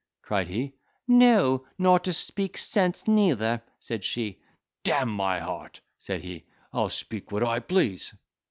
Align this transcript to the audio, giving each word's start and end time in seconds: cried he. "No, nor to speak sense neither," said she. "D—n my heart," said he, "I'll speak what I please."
cried 0.23 0.47
he. 0.47 0.73
"No, 1.07 1.63
nor 1.77 1.99
to 1.99 2.11
speak 2.11 2.57
sense 2.57 3.07
neither," 3.07 3.61
said 3.79 4.03
she. 4.03 4.39
"D—n 4.81 5.07
my 5.09 5.37
heart," 5.37 5.79
said 5.99 6.21
he, 6.23 6.45
"I'll 6.73 6.89
speak 6.89 7.31
what 7.31 7.43
I 7.43 7.59
please." 7.59 8.11